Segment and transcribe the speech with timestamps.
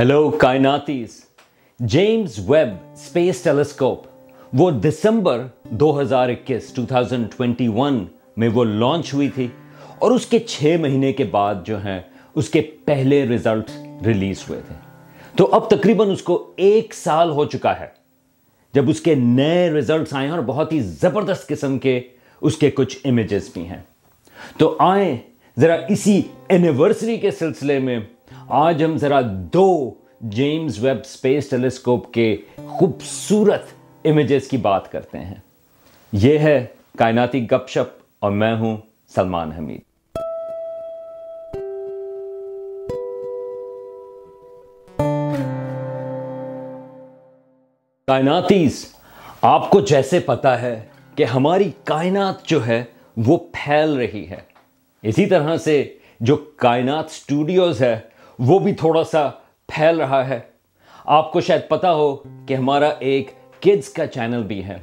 [0.00, 1.24] Hello کائناتیز
[1.80, 4.06] James Webb space telescope
[4.52, 8.04] وہ دسمبر دو ہزار اکیس ٹو تھاؤزینڈ ٹوینٹی ون
[8.36, 9.48] میں وہ لانچ ہوئی تھی
[9.98, 12.00] اور اس کے چھ مہینے کے بعد جو ہیں
[12.34, 13.70] اس کے پہلے ریزلٹ
[14.06, 14.74] ریلیز ہوئے تھے۔
[15.36, 17.86] تو اب تقریباً اس کو ایک سال ہو چکا ہے۔
[18.74, 22.00] جب اس کے نئے ریزلٹس آئے ہیں اور بہت ہی زبردست قسم کے
[22.40, 23.82] اس کے کچھ امیجز بھی ہیں۔
[24.58, 25.16] تو آئیں
[25.58, 27.98] ذرا اسی اینیورسری کے سلسلے میں
[28.52, 32.36] آج ہم ذرا دو جیمز ویب سپیس ٹیلیسکوپ کے
[32.66, 33.62] خوبصورت
[34.04, 35.34] امیجز کی بات کرتے ہیں۔
[36.12, 36.66] یہ ہے
[36.98, 38.76] کائناتی گپ شپ اور میں ہوں
[39.14, 39.80] سلمان حمید۔
[48.06, 48.92] کائناتیز،
[49.42, 50.80] آپ کو جیسے پتا ہے
[51.14, 52.84] کہ ہماری کائنات جو ہے
[53.16, 54.40] وہ پھیل رہی ہے۔
[55.02, 58.00] اسی طرح سے جو کائنات سٹوڈیوز ہے
[58.46, 59.28] وہ بھی تھوڑا سا
[59.68, 60.40] پھیل رہا ہے۔
[61.04, 64.76] آپ کو شاید پتا ہو کہ ہمارا ایک کڈز کا چینل بھی ہے۔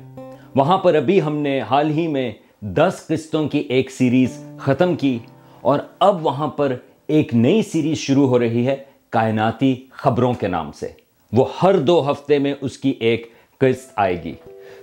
[0.55, 5.19] وہاں پر ابھی ہم نے حال ہی میں دس قسطوں کی ایک سیریز ختم کی
[5.61, 6.75] اور اب وہاں پر
[7.08, 8.75] ایک نئی سیریز شروع ہو رہی ہے
[9.09, 10.88] کائناتی خبروں کے نام سے۔
[11.33, 14.33] وہ ہر دو ہفتے میں اس کی ایک قسط آئے گی۔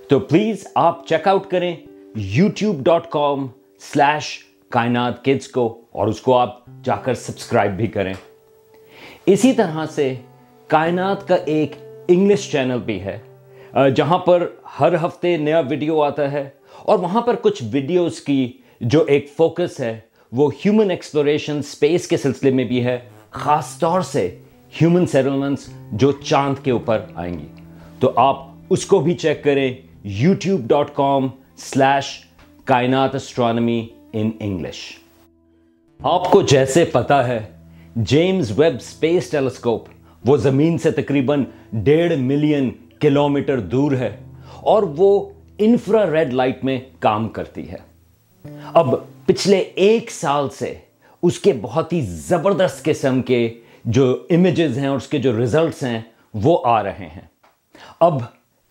[0.09, 1.75] تو پلیز آپ چیک آؤٹ کریں
[2.15, 3.47] YouTube dot com
[3.79, 8.13] slash Kainaat kids کو اور اس کو آپ جا کر سبسکرائب بھی کریں۔
[9.27, 10.13] اسی طرح سے
[10.69, 11.75] کائنات کا ایک
[12.07, 13.17] انگلش چینل بھی ہے
[13.95, 14.45] جہاں پر
[14.79, 16.49] ہر ہفتے نیا ویڈیو آتا ہے
[16.83, 18.51] اور وہاں پر کچھ ویڈیوز کی
[18.81, 19.99] جو ایک فوکس ہے،
[20.31, 22.97] وہ ہیومن ایکسپلوریشن سپیس کے سلسلے میں بھی ہے،
[23.31, 24.27] خاص طور سے
[24.81, 27.47] ہیومن سیٹلمنٹس جو چاند کے اوپر آئیں گی۔
[27.99, 29.71] تو آپ اس کو بھی چیک کریں
[30.03, 32.19] YouTube dot com slash
[32.65, 34.85] Kainaat astronomy in English
[35.99, 37.39] آپ کو جیسے پتا ہے
[37.95, 39.87] جیمز ویب اسپیس ٹیلیسکوپ
[40.25, 41.43] وہ زمین سے تقریباً
[41.73, 44.17] ڈیڑھ ملین کلومیٹر دور ہے
[44.61, 47.77] اور وہ انفرا ریڈ لائٹ میں کام کرتی ہے۔
[48.73, 48.95] اب
[49.25, 50.73] پچھلے ایک سال سے
[51.23, 53.53] اس کے بہت ہی زبردست قسم کے
[53.85, 56.01] جو امیجز ہیں اور اس کے جو ریزلٹس ہیں
[56.33, 57.27] وہ آ رہے ہیں۔
[57.99, 58.19] اب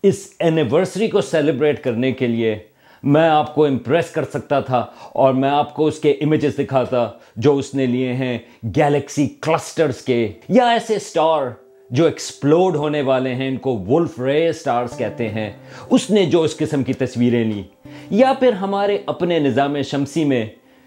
[0.03, 2.57] اس اینیورسری کو سیلیبریٹ کرنے کے لیے
[3.05, 7.07] میں آپ کو امپریس کر سکتا تھا اور میں آپ کو اس کے امیجز دکھاتا
[7.35, 11.47] جو اس نے لیے ہیں گیلیکسی کلسٹرز کے یا ایسے سٹار
[11.89, 15.51] جو ایکسپلوڈ ہونے والے ہیں، ان کو ولف رے سٹارز کہتے ہیں۔
[15.89, 17.63] اس نے جو اس قسم کی تصویریں لی
[18.09, 20.45] یا پھر ہمارے اپنے نظام شمسی میں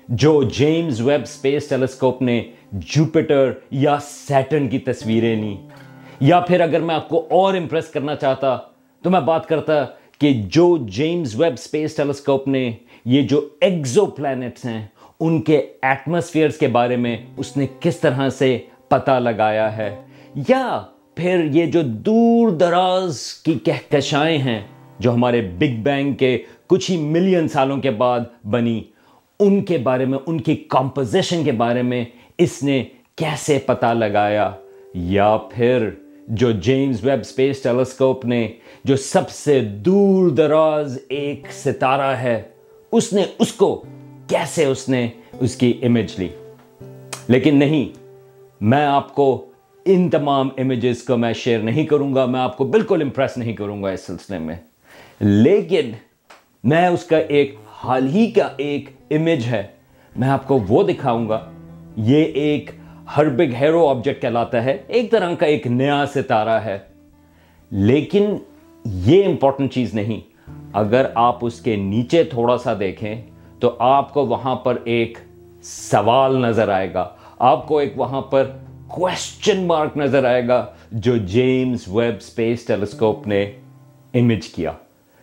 [0.08, 2.42] جو جیمز ویب سپیس ٹیلیسکوپ نے
[2.72, 5.56] جوپیٹر یا سیٹن کی تصویریں لی
[6.20, 8.56] یا پھر اگر میں آپ کو اور امپریس کرنا چاہتا
[9.02, 9.84] تو میں بات کرتا
[10.18, 12.70] کہ جو جیمز ویب سپیس ٹیلیسکوپ نے
[13.04, 14.86] یہ جو ایگزو پلانٹس ہیں،
[15.20, 18.58] ان کے ایٹماسفیئرز کے بارے میں اس نے کس طرح سے
[18.88, 19.96] پتہ لگایا ہے؟
[20.48, 20.82] یا
[21.14, 24.60] پھر یہ جو دور دراز کی کہکشائیں ہیں
[24.98, 28.82] جو ہمارے بگ بینگ کے کچھ ہی ملین سالوں کے بعد بنی،
[29.40, 32.04] ان کے بارے میں، ان کی کمپوزیشن کے بارے میں
[32.38, 32.84] اس نے
[33.16, 34.50] کیسے پتہ لگایا؟
[34.94, 35.88] یا پھر
[36.28, 38.48] جو جیمز ویب سپیس ٹیلیسکوپ نے،
[38.84, 42.42] جو سب سے دور دراز ایک ستارہ ہے،
[42.92, 43.84] اس نے اس کو
[44.26, 45.08] کیسے اس نے
[45.40, 46.28] اس کی امیج لی؟
[47.28, 47.88] لیکن نہیں،
[48.60, 49.46] میں آپ کو
[49.84, 53.52] ان تمام امیجز کو میں شیئر نہیں کروں گا، میں آپ کو بالکل امپریس نہیں
[53.52, 54.56] کروں گا اس سلسلے میں۔
[55.20, 55.90] لیکن
[56.64, 59.66] میں اس کا ایک، حال ہی کا ایک امیج ہے،
[60.16, 61.50] میں آپ کو وہ دکھاؤں گا۔
[61.96, 62.70] یہ ایک
[63.16, 66.78] ہر بگ ہیرو آبجیکٹ کہلاتا ہے، ایک طرح کا ایک نیا ستارہ ہے۔
[67.70, 68.36] لیکن
[68.84, 70.20] یہ امپورٹنٹ چیز نہیں۔
[70.72, 73.22] اگر آپ اس کے نیچے تھوڑا سا دیکھیں،
[73.58, 75.18] تو آپ کو وہاں پر ایک
[75.62, 77.08] سوال نظر آئے گا۔
[77.38, 78.50] آپ کو ایک وہاں پر
[78.88, 83.52] کوشچن مارک نظر آئے گا، جو جیمز ویب سپیس ٹیلیسکوپ نے
[84.14, 84.72] امیج کیا۔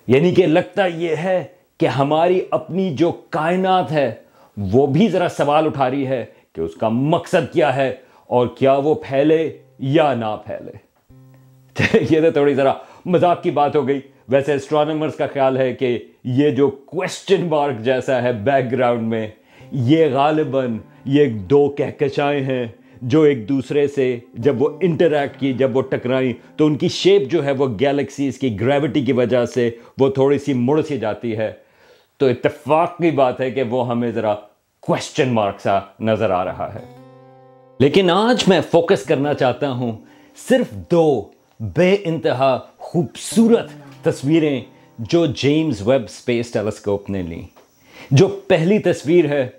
[0.07, 1.43] یعنی کہ لگتا یہ ہے
[1.77, 4.15] کہ ہماری اپنی جو کائنات ہے،
[4.57, 6.25] وہ بھی ذرا سوال اٹھا رہی ہے۔
[6.55, 7.95] کہ اس کا مقصد کیا ہے
[8.27, 10.71] اور کیا وہ پھیلے یا نہ پھیلے۔
[12.15, 12.73] یہ تو تھوڑی ذرا
[13.05, 17.79] مذاق کی بات ہو گئی۔ ویسے اسٹرانومرز کا خیال ہے کہ یہ جو کوشچن مارک
[17.79, 19.27] جیسا ہے بیک گراؤنڈ میں،
[19.71, 22.67] یہ غالباً یہ دو کہکشائیں ہیں
[23.01, 27.31] جو ایک دوسرے سے جب وہ انٹریکٹ کی، جب وہ ٹکرائیں، تو ان کی شیپ
[27.31, 29.69] جو ہے وہ گیلیکسیز کی گریوٹی کی وجہ سے
[29.99, 31.51] وہ تھوڑی سی مڑ سی جاتی ہے۔
[32.17, 34.35] تو اتفاق کی بات ہے کہ وہ ہمیں ذرا
[34.85, 36.95] کوشچن مارک سا نظر آ رہا ہے۔
[37.79, 39.91] لیکن آج میں فوکس کرنا چاہتا ہوں
[40.49, 41.29] صرف دو
[41.59, 43.69] بے انتہا خوبصورت
[44.03, 44.61] تصویریں
[44.99, 47.41] جو جیمز ویب سپیس ٹیلیسکوپ نے لی
[48.11, 49.49] جو پہلی تصویر ہے،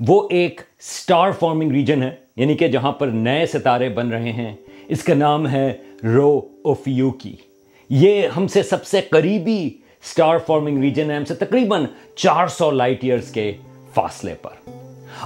[0.00, 4.56] وہ ایک سٹار فارمنگ ریجن ہے یعنی کہ جہاں پر نئے ستارے بن رہے ہیں۔
[4.88, 5.72] اس کا نام ہے
[6.04, 7.36] رو اوفیوکی۔
[7.90, 9.70] یہ ہم سے سب سے قریبی
[10.02, 11.84] سٹار فارمنگ ریجن ہے، ہم سے تقریباً
[12.16, 13.52] چار سو لائٹ ایئرز کے
[13.94, 14.50] فاصلے پر۔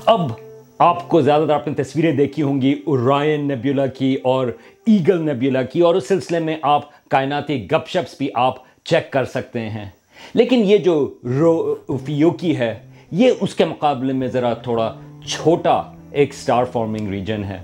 [0.07, 0.33] اب
[0.79, 4.47] آپ کو زیادہ تر آپ نے تصویریں دیکھی ہوں گی ارائن نیبیولا کی اور
[4.87, 8.55] ایگل نیبیولا کی اور اس سلسلے میں آپ کائناتی گپ شپس بھی آپ
[8.85, 9.91] چیک کر سکتے ہیں۔
[10.35, 11.75] لیکن یہ جو رو
[12.05, 12.79] فیوکی ہے،
[13.11, 14.95] یہ اس کے مقابلے میں ذرا تھوڑا
[15.27, 17.59] چھوٹا ایک سٹار فارمنگ ریجن ہے۔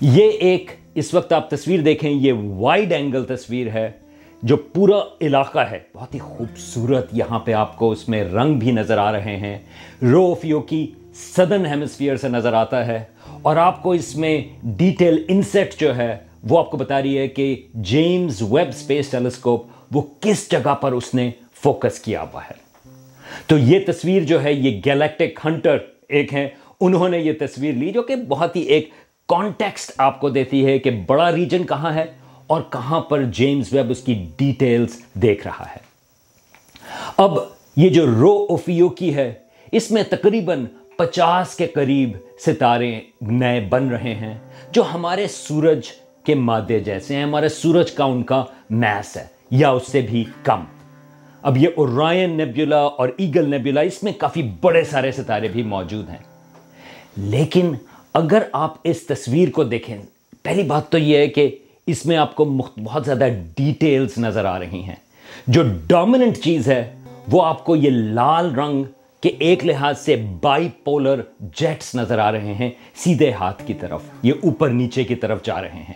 [0.00, 3.90] یہ ایک، اس وقت آپ تصویر دیکھیں، یہ وائڈ اینگل تصویر ہے۔
[4.42, 8.70] جو پورا علاقہ ہے۔ بہت ہی خوبصورت یہاں پہ آپ کو اس میں رنگ بھی
[8.70, 9.58] نظر آ رہے ہیں۔
[10.02, 13.04] رو فیوکی سدن ہیمسفیئر سے نظر آتا ہے۔
[13.42, 16.16] اور آپ کو اس میں ڈیٹیل انسیٹ جو ہے،
[16.48, 20.92] وہ آپ کو بتا رہی ہے کہ جیمز ویب سپیس ٹیلیسکوپ وہ کس جگہ پر
[20.92, 21.30] اس نے
[21.62, 22.54] فوکس کیا ہوا ہے۔
[23.46, 26.48] تو یہ تصویر جو ہے، یہ گیلیکٹک ہنٹر ایک ہیں۔
[26.80, 28.90] انہوں نے یہ تصویر لی جو کہ بہت ہی ایک
[29.28, 32.04] کانٹیکسٹ آپ کو دیتی ہے کہ بڑا ریجن کہاں ہے۔
[32.48, 35.88] اور کہاں پر جیمز ویب اس کی ڈیٹیلز دیکھ رہا ہے۔
[37.16, 37.38] اب
[37.76, 39.34] یہ جو رو اوفیو کی ہے،
[39.72, 40.64] اس میں تقریباً
[40.96, 42.16] پچاس کے قریب
[42.46, 44.38] ستارے نئے بن رہے ہیں،
[44.72, 45.80] جو ہمارے سورج
[46.24, 50.24] کے مادے جیسے ہیں۔ ہمارے سورج کا ان کا میس ہے، یا اس سے بھی
[50.42, 50.64] کم۔
[51.42, 56.08] اب یہ اورائن نیبیولا اور ایگل نیبیولا، اس میں کافی بڑے سارے ستارے بھی موجود
[56.08, 56.24] ہیں۔
[57.16, 57.72] لیکن
[58.14, 59.98] اگر آپ اس تصویر کو دیکھیں،
[60.42, 62.44] پہلی بات تو یہ ہے کہ اس میں آپ کو
[62.84, 63.26] بہت زیادہ
[63.56, 64.94] ڈیٹیلز نظر آ رہی ہیں۔
[65.46, 66.94] جو ڈومیننٹ چیز ہے،
[67.32, 68.84] وہ آپ کو یہ لال رنگ
[69.20, 74.00] کے ایک لحاظ سے بائی پولر جیٹس نظر آ رہے ہیں، سیدھے ہاتھ کی طرف،
[74.22, 75.94] یہ اوپر نیچے کی طرف جا رہے ہیں۔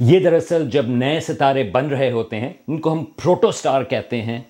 [0.00, 4.22] یہ دراصل جب نئے ستارے بن رہے ہوتے ہیں، ان کو ہم پروٹو سٹار کہتے
[4.22, 4.40] ہیں۔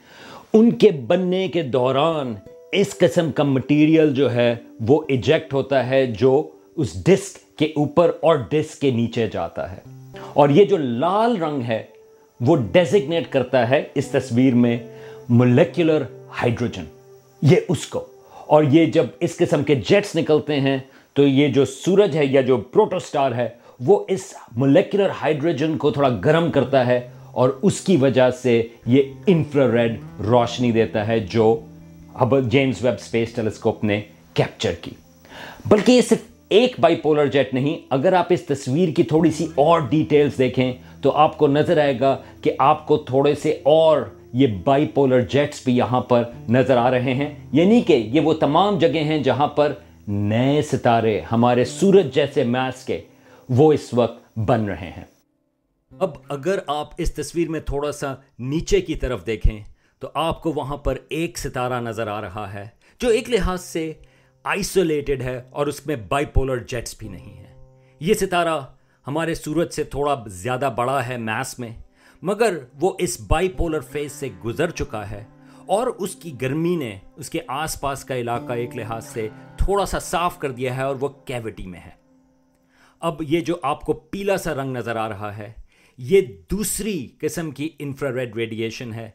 [0.52, 2.34] ان کے بننے کے دوران
[2.72, 4.54] اس قسم کا مٹیریل جو ہے،
[4.88, 9.99] وہ ایجیکٹ ہوتا ہے، جو اس ڈسک کے اوپر اور ڈسک کے نیچے جاتا ہے۔
[10.34, 11.82] اور یہ جو لال رنگ ہے،
[12.40, 14.76] وہ ڈیزگنیٹ کرتا ہے اس تصویر میں
[15.28, 16.02] مولیکولر
[16.40, 16.84] ہائیڈروجن
[17.42, 18.04] یہ اس کو.
[18.46, 20.78] اور یہ جب اس قسم کے جیٹس نکلتے ہیں،
[21.16, 23.48] تو یہ جو سورج ہے یا جو پروٹو سٹار ہے،
[23.80, 27.00] وہ اس مولیکولر ہائیڈروجن کو تھوڑا گرم کرتا ہے
[27.32, 31.54] اور اس کی وجہ سے یہ انفرا ریڈ روشنی دیتا ہے جو
[32.14, 34.00] اب جیمز ویب سپیس ٹیلیسکوپ نے
[34.34, 34.90] کیپچر کی.
[35.64, 39.46] بلکہ یہ صرف ایک بائی پولر جیٹ نہیں، اگر آپ اس تصویر کی تھوڑی سی
[39.54, 44.02] اور ڈیٹیلز دیکھیں تو آپ کو نظر آئے گا کہ آپ کو تھوڑے سے اور
[44.32, 48.34] یہ بائی پولر جیٹس بھی یہاں پر نظر آ رہے ہیں۔ یعنی کہ یہ وہ
[48.34, 49.72] تمام جگہ ہیں جہاں پر
[50.08, 53.00] نئے ستارے ہمارے سورج جیسے میس کے
[53.48, 55.04] وہ اس وقت بن رہے ہیں۔
[55.92, 59.58] اب اگر آپ اس تصویر میں تھوڑا سا نیچے کی طرف دیکھیں
[59.98, 62.66] تو آپ کو وہاں پر ایک ستارہ نظر آ رہا ہے،
[63.00, 63.92] جو ایک لحاظ سے
[64.44, 67.54] آئسولیٹڈ ہے اور اس میں بائی پولر جیٹس بھی نہیں ہیں۔
[68.00, 68.60] یہ ستارہ
[69.06, 71.68] ہمارے سورج سے تھوڑا زیادہ بڑا ہے میس میں،
[72.22, 75.24] مگر وہ اس بائی پولر فیز سے گزر چکا ہے
[75.66, 79.86] اور اس کی گرمی نے اس کے آس پاس کا علاقہ ایک لحاظ سے تھوڑا
[79.86, 81.90] سا صاف کر دیا ہے اور وہ کیوٹی میں ہے۔
[83.00, 85.52] اب یہ جو آپ کو پیلا سا رنگ نظر آ رہا ہے،
[85.98, 86.20] یہ
[86.50, 89.10] دوسری قسم کی انفرا ریڈ ریڈیشن ہے۔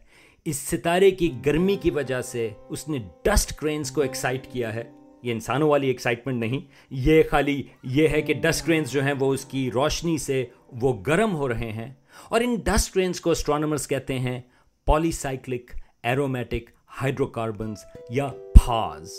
[0.46, 4.84] اس ستارے کی گرمی کی وجہ سے اس نے ڈسٹ کرینز کو ایکسائٹ کیا ہے۔
[5.26, 9.34] یہ انسانوں والی ایکسائٹمنٹ نہیں۔ یہ خالی یہ ہے کہ ڈسٹ کرینز جو ہیں وہ
[9.34, 11.94] اس کی روشنی سے وہ گرم ہو رہے ہیں۔
[12.30, 14.42] اور ان ڈسٹ کرینز کو اسٹرانومرز کہتے ہیں
[14.86, 15.72] polycyclic
[16.04, 16.70] aromatic
[17.02, 17.78] hydrocarbons
[18.10, 19.12] یا پھاز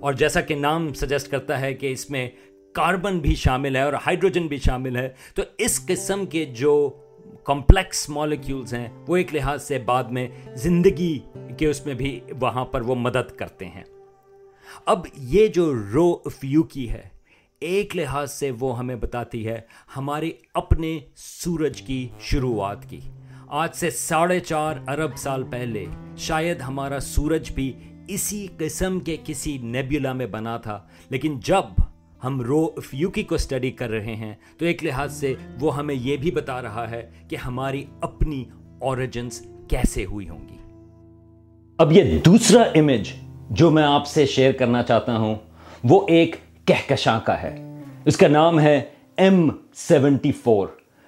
[0.00, 2.30] اور جیسا کہ نام سجیسٹ کرتا ہے کہ اس میں
[2.72, 6.90] کاربن بھی شامل ہے اور ہائیڈروجن بھی شامل ہے، تو اس قسم کے جو
[7.44, 11.18] کمپلیکس مالیکیولز ہیں، وہ ایک لحاظ سے بعد میں زندگی
[11.58, 13.84] کے اس میں بھی وہاں پر وہ مدد کرتے ہیں۔
[14.86, 17.08] اب یہ جو رو فیو کی ہے،
[17.62, 19.60] ایک لحاظ سے وہ ہمیں بتاتی ہے
[19.96, 23.00] ہمارے اپنے سورج کی شروعات کی۔
[23.48, 25.84] آج سے ساڑھے چار ارب سال پہلے
[26.18, 27.72] شاید ہمارا سورج بھی
[28.08, 30.78] اسی قسم کے کسی نیبیولا میں بنا تھا،
[31.10, 31.82] لیکن جب
[32.24, 36.16] ہم رو فیوکی کو اسٹڈی کر رہے ہیں، تو ایک لحاظ سے وہ ہمیں یہ
[36.16, 38.44] بھی بتا رہا ہے کہ ہماری اپنی
[38.80, 40.56] اوریجنس کیسے ہوئی ہوں گی۔
[41.78, 43.12] اب یہ دوسرا امیج
[43.50, 45.34] جو میں آپ سے شیئر کرنا چاہتا ہوں،
[45.84, 47.54] وہ ایک کہکشاں کا ہے۔
[48.04, 48.80] اس کا نام ہے
[49.18, 50.66] ایم سیونٹی فور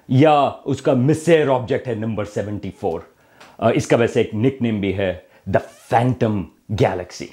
[0.09, 0.33] یا
[0.65, 3.01] اس کا مسیر آبجیکٹ ہے نمبر سیونٹی فور
[3.75, 5.13] اس کا ویسے ایک نک نیم بھی ہے
[5.47, 5.59] دا
[5.91, 6.43] فینٹم
[6.81, 7.27] گیلیکسی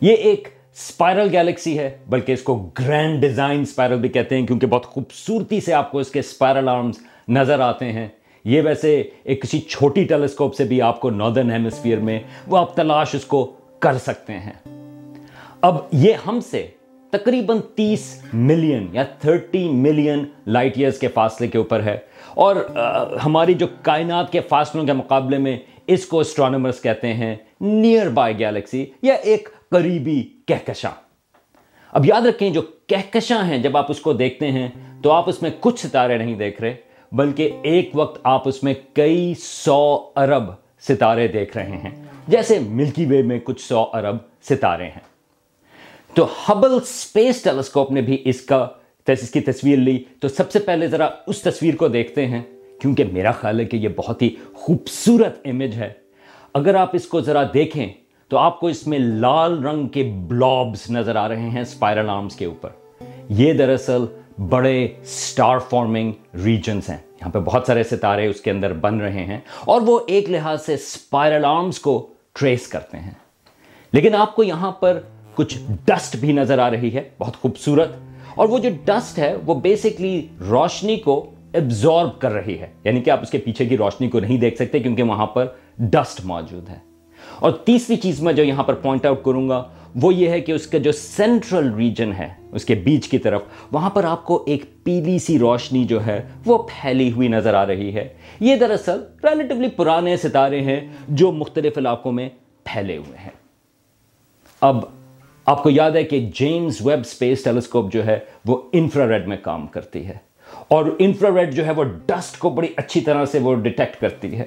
[0.00, 4.66] یہ ایک اسپائرل گیلیکسی ہے، بلکہ اس کو گرینڈ ڈیزائن اسپائرل بھی کہتے ہیں، کیونکہ
[4.66, 8.06] بہت خوبصورتی سے آپ کو اس کے اسپائرل آرمز نظر آتے ہیں۔
[8.44, 12.74] یہ ویسے ایک کسی چھوٹی ٹیلیسکوپ سے بھی آپ کو ناردرن ہیمسفیئر میں وہ آپ
[12.76, 13.44] تلاش اس کو
[13.82, 14.52] کر سکتے ہیں۔
[15.60, 16.68] اب یہ ہم سے
[17.10, 21.98] تقریباً تیس ملین یا تھرٹی ملین لائٹ ایئرز کے فاصلے کے اوپر ہے۔
[22.34, 22.56] اور
[23.26, 28.38] ہماری جو کائنات کے فاصلوں کے مقابلے میں اس کو اسٹرانومرز کہتے ہیں نیئر بائی
[28.38, 30.90] گیلیکسی یا ایک قریبی کہکشاں۔
[31.92, 34.68] اب یاد رکھیں، جو کہکشاں ہیں، جب آپ اس کو دیکھتے ہیں
[35.02, 36.74] تو آپ اس میں کچھ ستارے نہیں دیکھ رہے،
[37.12, 40.42] بلکہ ایک وقت آپ اس میں کئی سو ارب
[40.80, 45.12] ستارے دیکھ رہے ہیں۔ جیسے ملکی وے میں کچھ سو ارب ستارے ہیں۔
[46.14, 48.68] تو ہبل سپیس ٹیلیسکوپ نے بھی اس کا
[49.08, 52.42] اس کی تصویر لی۔ تو سب سے پہلے ذرا اس تصویر کو دیکھتے ہیں،
[52.80, 55.92] کیونکہ میرا خیال ہے کہ یہ بہت ہی خوبصورت امیج ہے۔
[56.54, 57.86] اگر آپ اس کو ذرا دیکھیں،
[58.28, 62.36] تو آپ کو اس میں لال رنگ کے بلابز نظر آ رہے ہیں اسپائرل آرمز
[62.36, 62.68] کے اوپر۔
[63.28, 64.04] یہ دراصل
[64.48, 66.12] بڑے سٹار فارمنگ
[66.44, 70.00] ریجنز ہیں۔ یہاں پہ بہت سارے ستارے اس کے اندر بن رہے ہیں۔ اور وہ
[70.06, 73.10] ایک لحاظ سے اسپائرل آرمز کو ٹریس کرتے ہیں۔
[73.92, 75.00] لیکن آپ کو یہاں پر
[75.34, 77.88] کچھ ڈسٹ بھی نظر آ رہی ہے، بہت خوبصورت۔
[78.34, 83.10] اور وہ جو ڈسٹ ہے، وہ بیسکلی روشنی کو ایبزارب کر رہی ہے۔ یعنی کہ
[83.10, 85.46] آپ اس کے پیچھے کی روشنی کو نہیں دیکھ سکتے کیونکہ وہاں پر
[85.78, 86.78] ڈسٹ موجود ہے۔
[87.38, 90.52] اور تیسری چیز میں جو یہاں پر پوائنٹ آؤٹ کروں گا وہ یہ ہے کہ
[90.52, 94.44] اس کا جو سینٹرل ریجن ہے، اس کے بیچ کی طرف، وہاں پر آپ کو
[94.46, 98.08] ایک پیلی سی روشنی جو ہے وہ پھیلی ہوئی نظر آ رہی ہے۔
[98.40, 102.28] یہ دراصل ریلیٹیولی پرانے ستارے ہیں جو مختلف علاقوں میں
[102.64, 103.30] پھیلے ہوئے ہیں۔
[104.60, 104.84] اب
[105.46, 109.36] آپ کو یاد ہے کہ جیمز ویب سپیس ٹیلیسکوپ جو ہے وہ انفرا ریڈ میں
[109.42, 110.16] کام کرتی ہے۔
[110.68, 114.38] اور انفرا ریڈ جو ہے وہ ڈسٹ کو بڑی اچھی طرح سے وہ ڈیٹیکٹ کرتی
[114.38, 114.44] ہے۔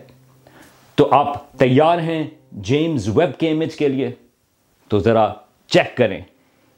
[0.95, 4.11] تو آپ تیار ہیں جیمز ویب کے امیج کے لیے؟
[4.87, 5.33] تو ذرا
[5.67, 6.21] چیک کریں۔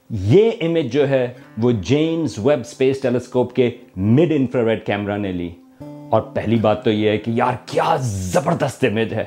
[0.10, 5.32] یہ امیج جو ہے وہ جیمز ویب سپیس ٹیلیسکوپ کے مڈ انفرا ریڈ کیمرہ نے
[5.32, 5.50] لی۔
[6.10, 9.26] اور پہلی بات تو یہ ہے کہ یار کیا زبردست امیج ہے۔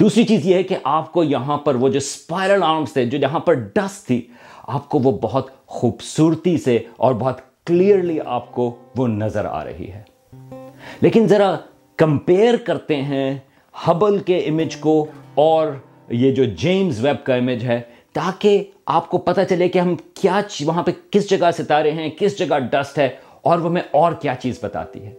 [0.00, 3.18] دوسری چیز یہ ہے کہ آپ کو یہاں پر وہ جو اسپائرل آرمس تھے، جو
[3.18, 4.26] جہاں پر ڈسٹ تھی،
[4.62, 9.90] آپ کو وہ بہت خوبصورتی سے اور بہت کلیئرلی آپ کو وہ نظر آ رہی
[9.90, 10.02] ہے۔
[11.00, 11.56] لیکن ذرا
[11.96, 13.38] کمپیئر کرتے ہیں
[13.88, 15.68] ہبل کے امیج کو اور
[16.08, 17.80] یہ جو جیمز ویب کا امیج ہے،
[18.12, 22.38] تاکہ آپ کو پتہ چلے کہ ہم کیا وہاں پہ کس جگہ ستارے ہیں، کس
[22.38, 23.08] جگہ ڈسٹ ہے،
[23.42, 25.14] اور وہ میں اور کیا چیز بتاتی ہے۔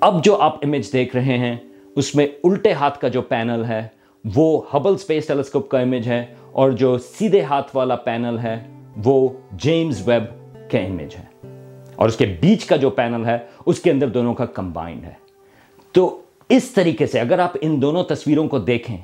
[0.00, 1.56] اب جو آپ امیج دیکھ رہے ہیں،
[1.96, 3.88] اس میں الٹے ہاتھ کا جو پینل ہے،
[4.34, 8.66] وہ ہبل سپیس ٹیلیسکوپ کا امیج ہے، اور جو سیدھے ہاتھ والا پینل ہے،
[9.04, 10.24] وہ جیمز ویب
[10.70, 11.48] کا امیج ہے۔
[11.96, 15.14] اور اس کے بیچ کا جو پینل ہے، اس کے اندر دونوں کا کمبائنڈ ہے۔
[15.92, 18.96] تو اس طریقے سے اگر آپ ان دونوں تصویروں کو دیکھیں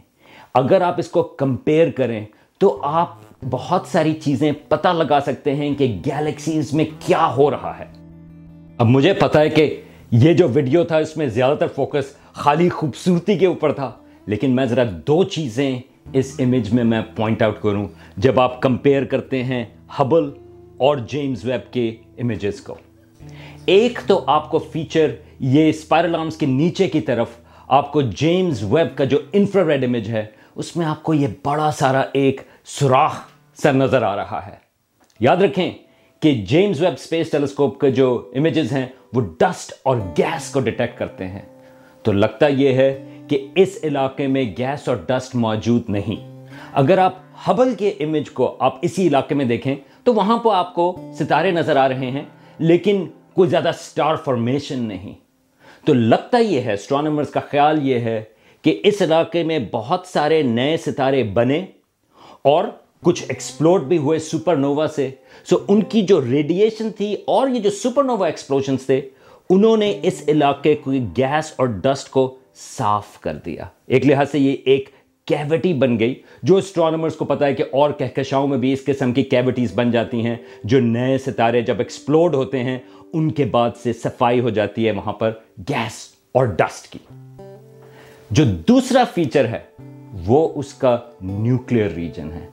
[0.57, 2.25] اگر آپ اس کو کمپیئر کریں
[2.59, 3.15] تو آپ
[3.51, 7.85] بہت ساری چیزیں پتہ لگا سکتے ہیں کہ گیلیکسیز میں کیا ہو رہا ہے۔
[8.79, 12.69] اب مجھے پتا ہے کہ یہ جو ویڈیو تھا اس میں زیادہ تر فوکس خالی
[12.69, 13.91] خوبصورتی کے اوپر تھا،
[14.27, 15.79] لیکن میں ذرا دو چیزیں
[16.13, 17.87] اس امیج میں میں پوائنٹ آؤٹ کروں۔
[18.17, 19.65] جب آپ کمپیئر کرتے ہیں
[20.01, 20.31] ہبل
[20.77, 22.75] اور جیمز ویب کے امیجز کو۔
[23.67, 25.11] ایک تو آپ کو فیچر
[25.41, 27.29] یہ اسپائرل آرمز کے نیچے کی طرف
[27.69, 30.25] آپ کو جیمز ویب کا جو انفرا ریڈ امیج ہے
[30.57, 33.21] اس میں آپ کو یہ بڑا سارا ایک سوراخ
[33.63, 34.55] سر نظر آ رہا ہے۔
[35.21, 35.73] یاد رکھیں
[36.21, 40.99] کہ جیمز ویب اسپیس ٹیلیسکوپ کے جو امیجز ہیں وہ ڈسٹ اور گیس کو ڈیٹیکٹ
[40.99, 41.43] کرتے ہیں۔
[42.03, 47.15] تو لگتا یہ ہے کہ اس علاقے میں گیس اور ڈسٹ موجود نہیں۔ اگر آپ
[47.49, 51.51] ہبل کے امیج کو آپ اسی علاقے میں دیکھیں تو وہاں پہ آپ کو ستارے
[51.51, 52.23] نظر آ رہے ہیں،
[52.59, 55.15] لیکن کوئی زیادہ سٹار فارمیشن نہیں۔
[55.87, 58.25] تو لگتا یہ ہے اسٹرانومرز کا خیال یہ ہے
[58.67, 61.67] کہ اس علاقے میں بہت سارے نئے ستارے بنے
[62.43, 62.65] اور
[63.05, 65.11] کچھ ایکسپلوڈ بھی ہوئے سپر نووا سے۔
[65.51, 69.01] سو ان کی جو ریڈیشن تھی اور یہ جو سپر نووا ایکسپلوشنز تھے،
[69.51, 74.39] انہوں نے اس علاقے کو گیس اور ڈسٹ کو صاف کر دیا۔ ایک لحاظ سے
[74.39, 74.89] یہ ایک
[75.25, 79.13] کیوٹی بن گئی۔ جو اسٹرانومرز کو پتا ہے کہ اور کہکشاؤں میں بھی اس قسم
[79.13, 82.79] کی کیوٹیز بن جاتی ہیں، جو نئے ستارے جب ایکسپلوڈ ہوتے ہیں،
[83.13, 85.31] ان کے بعد سے صفائی ہو جاتی ہے وہاں پر
[85.69, 85.93] گیس
[86.33, 87.26] اور ڈسٹ کی۔
[88.31, 89.59] جو دوسرا فیچر ہے،
[90.27, 92.47] وہ اس کا نیوکلیر ریجن ہے۔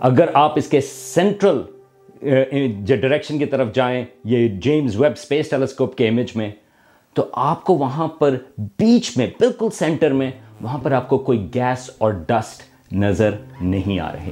[0.00, 1.62] اگر آپ اس کے سینٹرل
[2.20, 6.50] ڈائریکشن کی طرف جائیں، یہ جیمز ویب سپیس ٹیلیسکوپ کے امیج میں،
[7.14, 10.30] تو آپ کو وہاں پر بیچ میں، بالکل سینٹر میں،
[10.60, 14.30] وہاں پر آپ کو کوئی گیس اور ڈسٹ نظر نہیں آ رہے۔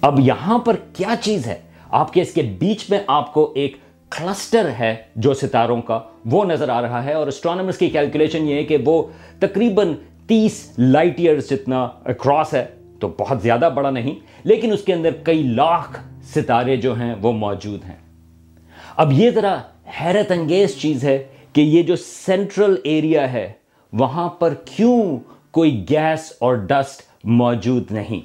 [0.00, 3.76] اب یہاں پر کیا چیز ہے؟ آپ کے اس کے بیچ میں آپ کو ایک
[4.16, 8.54] کلسٹر ہے جو ستاروں کا، وہ نظر آ رہا ہے اور اسٹرانومرز کی کیلکولیشن یہ
[8.54, 9.02] ہے کہ وہ
[9.40, 9.92] تقریباً
[10.26, 12.64] تیس لائٹ ایئرز جتنا اکراس ہے،
[13.00, 15.98] تو بہت زیادہ بڑا نہیں، لیکن اس کے اندر کئی لاکھ
[16.34, 17.96] ستارے جو ہیں وہ موجود ہیں۔
[18.96, 19.56] اب یہ ذرا
[20.00, 23.52] حیرت انگیز چیز ہے کہ یہ جو سینٹرل ایریا ہے،
[23.92, 25.18] وہاں پر کیوں
[25.50, 28.20] کوئی گیس اور ڈسٹ موجود نہیں؟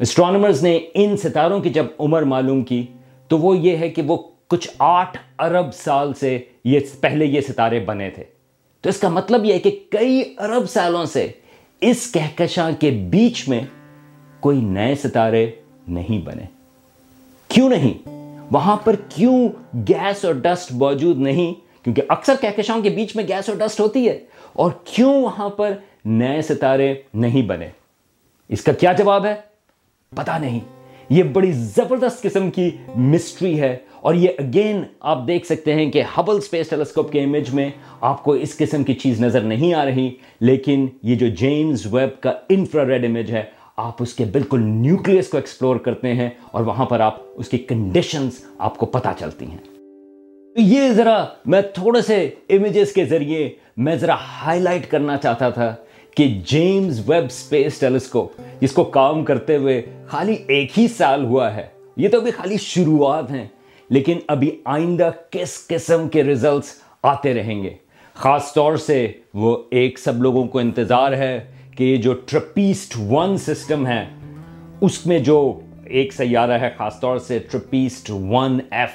[0.00, 2.84] اسٹرانومرز نے ان ستاروں کی جب عمر معلوم کی،
[3.28, 4.16] تو وہ یہ ہے کہ وہ
[4.52, 8.24] کچھ آٹھ ارب سال سے یہ پہلے یہ ستارے بنے تھے۔
[8.80, 11.32] تو اس کا مطلب یہ ہے کہ کئی ارب سالوں سے
[11.80, 13.60] اس کہکشاں کے بیچ میں
[14.40, 15.50] کوئی نئے ستارے
[15.88, 16.42] نہیں بنے۔
[17.48, 18.08] کیوں نہیں؟
[18.50, 19.48] وہاں پر کیوں
[19.88, 21.54] گیس اور ڈسٹ موجود نہیں؟
[21.84, 24.20] کیونکہ اکثر کہکشاؤں کے بیچ میں گیس اور ڈسٹ ہوتی ہے۔
[24.52, 25.72] اور کیوں وہاں پر
[26.04, 27.68] نئے ستارے نہیں بنے؟
[28.48, 29.34] اس کا کیا جواب ہے؟
[30.16, 30.60] پتا نہیں۔
[31.10, 36.02] یہ بڑی زبردست قسم کی مسٹری ہے اور یہ اگین آپ دیکھ سکتے ہیں کہ
[36.18, 37.68] ہبل سپیس ٹیلیسکوپ کے امیج میں
[38.00, 40.08] آپ کو اس قسم کی چیز نظر نہیں آ رہی،
[40.40, 43.42] لیکن یہ جو جیمز ویب کا انفرا ریڈ امیج ہے،
[43.76, 47.58] آپ اس کے بالکل نیوکلیس کو ایکسپلور کرتے ہیں اور وہاں پر آپ اس کی
[47.58, 49.58] کنڈیشنز آپ کو پتا چلتی ہیں۔
[50.56, 52.18] یہ ذرا میں تھوڑے سے
[52.50, 55.74] امیجز کے ذریعے میں ذرا ہائی لائٹ کرنا چاہتا تھا
[56.16, 61.54] کہ جیمز ویب سپیس ٹیلیسکوپ جس کو کام کرتے ہوئے خالی ایک ہی سال ہوا
[61.54, 61.66] ہے،
[61.96, 63.46] یہ تو ابھی خالی شروعات ہیں۔
[63.92, 66.72] لیکن ابھی آئندہ کس قسم کے ریزلٹس
[67.02, 67.70] آتے رہیں گے؟
[68.14, 71.38] خاص طور سے وہ ایک سب لوگوں کو انتظار ہے
[71.76, 74.04] کہ یہ جو ٹرپیسٹ ون سسٹم ہے،
[74.80, 78.90] اس میں جو ایک سیارہ ہے، خاص طور سے ٹرپیسٹ ون ایف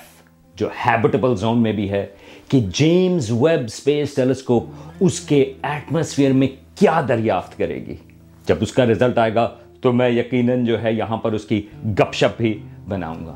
[0.56, 2.06] جو ہیبٹیبل زون میں بھی ہے،
[2.48, 4.64] کہ جیمز ویب سپیس ٹیلیسکوپ
[5.00, 7.96] اس کے ایٹماسفیئر میں کیا دریافت کرے گی؟
[8.46, 9.50] جب اس کا رزلٹ آئے گا
[9.82, 13.36] تو میں یقیناً جو ہے یہاں پر اس کی گپ شپ بھی بناؤں گا۔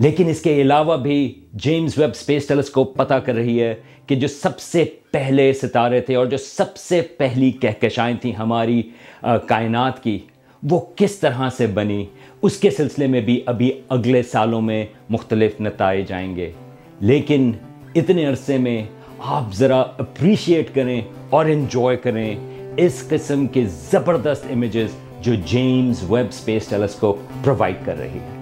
[0.00, 3.74] لیکن اس کے علاوہ بھی جیمز ویب سپیس ٹیلیسکوپ پتا کر رہی ہے
[4.06, 8.82] کہ جو سب سے پہلے ستارے تھے اور جو سب سے پہلی کہکشائیں تھیں ہماری
[9.22, 10.18] کائنات کی،
[10.62, 12.06] وہ کس طرح سے بنی،
[12.42, 16.52] اس کے سلسلے میں بھی ابھی اگلے سالوں میں مختلف نتائج جائیں گے۔
[17.00, 17.52] لیکن
[17.94, 18.84] اتنے عرصے میں
[19.18, 22.36] آپ ذرا اپریشیٹ کریں اور انجوائے کریں
[22.76, 24.90] اس قسم کے زبردست امیجز
[25.20, 28.39] جو James Webb space telescope provide کر رہی ہے۔